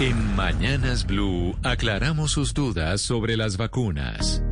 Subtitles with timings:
[0.00, 4.42] En Mañanas Blue aclaramos sus dudas sobre las vacunas.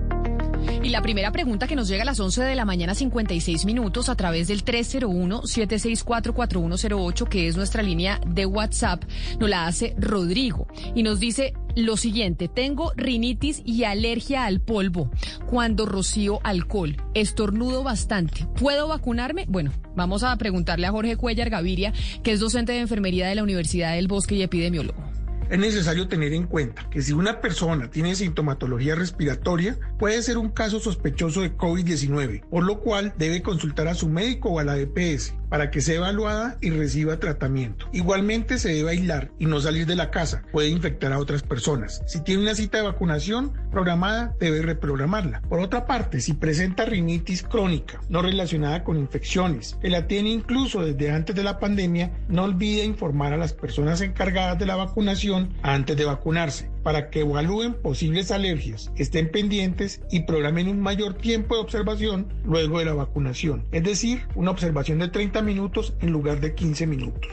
[0.83, 4.11] Y la primera pregunta que nos llega a las 11 de la mañana 56 minutos
[4.11, 9.05] a través del 301-764-4108, que es nuestra línea de WhatsApp,
[9.41, 15.11] nos la hace Rodrigo y nos dice lo siguiente, tengo rinitis y alergia al polvo
[15.47, 19.47] cuando rocío alcohol, estornudo bastante, ¿puedo vacunarme?
[19.49, 23.45] Bueno, vamos a preguntarle a Jorge Cuellar Gaviria, que es docente de enfermería de la
[23.45, 25.08] Universidad del Bosque y epidemiólogo.
[25.51, 30.51] Es necesario tener en cuenta que si una persona tiene sintomatología respiratoria, puede ser un
[30.51, 34.77] caso sospechoso de COVID-19, por lo cual debe consultar a su médico o a la
[34.77, 37.89] DPS para que sea evaluada y reciba tratamiento.
[37.93, 42.03] Igualmente se debe aislar y no salir de la casa, puede infectar a otras personas.
[42.07, 45.43] Si tiene una cita de vacunación programada, debe reprogramarla.
[45.49, 50.85] Por otra parte, si presenta rinitis crónica no relacionada con infecciones, que la tiene incluso
[50.85, 55.55] desde antes de la pandemia, no olvide informar a las personas encargadas de la vacunación
[55.63, 61.55] antes de vacunarse para que evalúen posibles alergias, estén pendientes y programen un mayor tiempo
[61.55, 66.41] de observación luego de la vacunación, es decir, una observación de 30 minutos en lugar
[66.41, 67.31] de 15 minutos.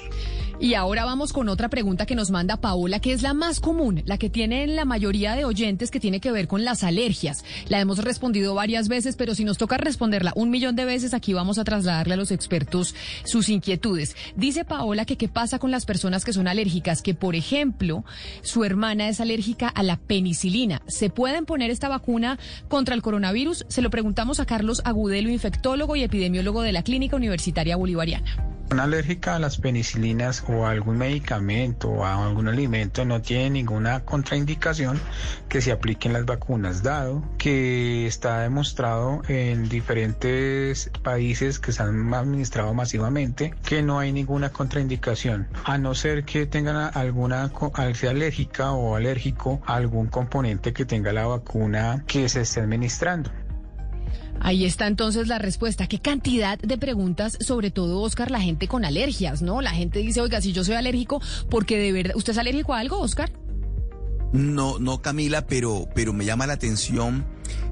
[0.58, 4.04] Y ahora vamos con otra pregunta que nos manda Paola, que es la más común,
[4.06, 7.44] la que tienen la mayoría de oyentes que tiene que ver con las alergias.
[7.68, 11.34] La hemos respondido varias veces, pero si nos toca responderla un millón de veces, aquí
[11.34, 12.96] vamos a trasladarle a los expertos
[13.26, 14.16] sus inquietudes.
[14.38, 18.06] Dice Paola que qué pasa con las personas que son alérgicas, que por ejemplo,
[18.42, 20.82] su hermana es alérgica a la penicilina.
[20.88, 22.40] ¿Se pueden poner esta vacuna
[22.70, 23.66] contra el coronavirus?
[23.68, 28.45] Se lo preguntamos a Carlos Agudelo, infectólogo y epidemiólogo de la Clínica Universitaria Bolivariana.
[28.70, 34.02] Alérgica a las penicilinas o a algún medicamento o a algún alimento no tiene ninguna
[34.02, 35.00] contraindicación
[35.50, 42.14] que se apliquen las vacunas, dado que está demostrado en diferentes países que se han
[42.14, 47.52] administrado masivamente que no hay ninguna contraindicación, a no ser que tengan alguna
[47.94, 53.32] sea alérgica o alérgico a algún componente que tenga la vacuna que se esté administrando.
[54.40, 55.88] Ahí está entonces la respuesta.
[55.88, 59.62] ¿Qué cantidad de preguntas, sobre todo, Oscar, la gente con alergias, ¿no?
[59.62, 62.80] La gente dice, oiga, si yo soy alérgico, porque de verdad, ¿usted es alérgico a
[62.80, 63.32] algo, Oscar?
[64.34, 67.26] No, no, Camila, pero, pero me llama la atención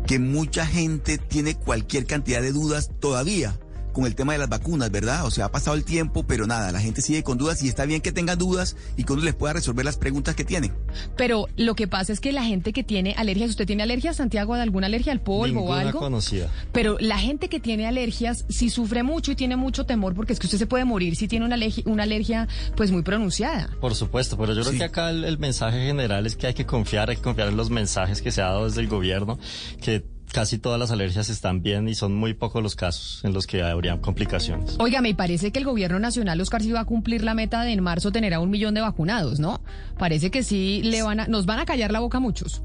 [0.08, 3.58] que mucha gente tiene cualquier cantidad de dudas todavía
[3.94, 5.26] con el tema de las vacunas, ¿verdad?
[5.26, 7.86] O sea, ha pasado el tiempo, pero nada, la gente sigue con dudas y está
[7.86, 10.74] bien que tengan dudas y que uno les pueda resolver las preguntas que tienen.
[11.16, 14.56] Pero lo que pasa es que la gente que tiene alergias, ¿usted tiene alergias, Santiago,
[14.56, 16.00] de alguna alergia al polvo o algo?
[16.00, 16.50] conocida.
[16.72, 20.40] Pero la gente que tiene alergias, si sufre mucho y tiene mucho temor, porque es
[20.40, 23.70] que usted se puede morir si tiene una alergia, una alergia pues muy pronunciada.
[23.80, 26.66] Por supuesto, pero yo creo que acá el, el mensaje general es que hay que
[26.66, 29.38] confiar, hay que confiar en los mensajes que se ha dado desde el gobierno,
[29.82, 33.48] que casi todas las alergias están bien y son muy pocos los casos en los
[33.48, 34.76] que habría complicaciones.
[34.80, 37.72] Oiga, me parece que el gobierno nacional, Oscar, sí va a cumplir la meta de
[37.72, 39.62] en marzo tener a un millón de vacunados, ¿no?
[39.98, 42.64] Parece que sí le van a, nos van a callar la boca a muchos.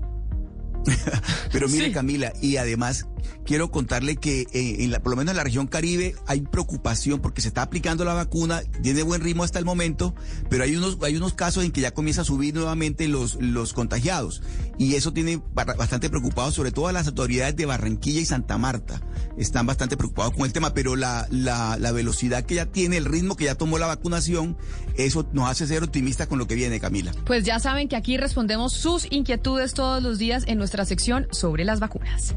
[1.53, 3.07] Pero mire, Camila, y además
[3.45, 7.21] quiero contarle que eh, en la, por lo menos en la región Caribe hay preocupación
[7.21, 10.15] porque se está aplicando la vacuna, tiene buen ritmo hasta el momento,
[10.51, 13.73] pero hay unos, hay unos casos en que ya comienza a subir nuevamente los, los
[13.73, 14.43] contagiados.
[14.79, 19.01] Y eso tiene bastante preocupado, sobre todo a las autoridades de Barranquilla y Santa Marta.
[19.39, 23.05] Están bastante preocupados con el tema, pero la, la, la velocidad que ya tiene, el
[23.05, 24.57] ritmo que ya tomó la vacunación,
[24.97, 27.13] eso nos hace ser optimistas con lo que viene, Camila.
[27.25, 31.65] Pues ya saben que aquí respondemos sus inquietudes todos los días en nuestra sección sobre
[31.65, 32.35] las vacunas.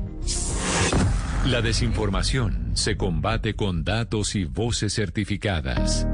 [1.46, 6.06] La desinformación se combate con datos y voces certificadas.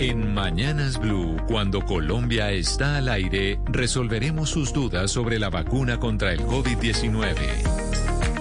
[0.00, 6.32] En Mañanas Blue, cuando Colombia está al aire, resolveremos sus dudas sobre la vacuna contra
[6.32, 8.13] el COVID-19.